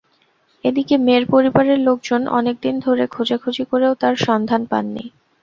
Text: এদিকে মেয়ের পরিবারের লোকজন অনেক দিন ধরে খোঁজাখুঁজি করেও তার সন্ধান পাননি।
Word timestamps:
এদিকে 0.63 0.95
মেয়ের 0.97 1.25
পরিবারের 1.33 1.79
লোকজন 1.79 2.21
অনেক 2.39 2.55
দিন 2.61 2.75
ধরে 2.85 3.03
খোঁজাখুঁজি 3.07 3.63
করেও 3.71 3.93
তার 4.01 4.15
সন্ধান 4.25 4.61
পাননি। 4.71 5.05